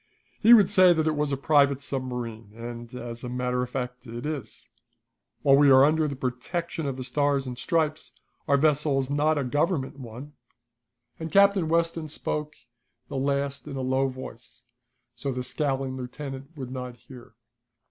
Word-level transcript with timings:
He 0.39 0.55
would 0.55 0.71
say 0.71 0.93
that 0.93 1.05
it 1.05 1.15
was 1.15 1.31
a 1.31 1.37
private 1.37 1.79
submarine, 1.79 2.53
and, 2.55 2.91
as 2.95 3.23
a 3.23 3.29
matter 3.29 3.61
of 3.61 3.69
fact, 3.69 4.07
it 4.07 4.25
is. 4.25 4.67
While 5.43 5.57
we 5.57 5.69
are 5.69 5.85
under 5.85 6.07
the 6.07 6.15
protection 6.15 6.87
of 6.87 6.97
the 6.97 7.03
stars 7.03 7.45
and 7.45 7.55
stripes, 7.55 8.11
our 8.47 8.57
vessel 8.57 8.97
is 8.97 9.11
not 9.11 9.37
a 9.37 9.43
Government 9.43 9.99
one," 9.99 10.33
and 11.19 11.31
Captain 11.31 11.69
Weston 11.69 12.07
spoke 12.07 12.55
the 13.09 13.15
last 13.15 13.67
in 13.67 13.75
a 13.75 13.81
low 13.81 14.07
voice, 14.07 14.63
so 15.13 15.31
the 15.31 15.43
scowling 15.43 15.95
lieutenant 15.97 16.55
could 16.55 16.71
not 16.71 16.95
hear. 16.97 17.35